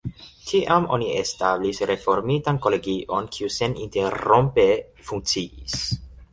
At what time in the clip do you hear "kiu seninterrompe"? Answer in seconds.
3.37-4.69